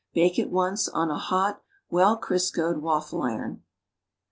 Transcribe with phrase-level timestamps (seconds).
[0.15, 3.61] Bake at once on a hot wcll Criscoed waffle iron.